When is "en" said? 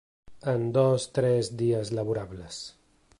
0.53-0.63